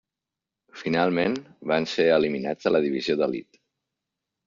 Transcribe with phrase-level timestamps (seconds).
[0.83, 1.37] Finalment,
[1.73, 3.65] van ser eliminats de la divisió d'elit.